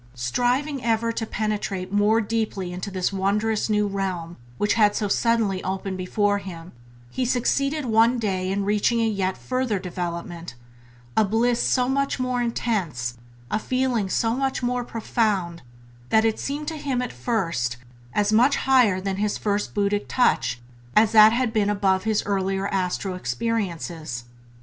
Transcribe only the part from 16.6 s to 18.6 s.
to him at first as much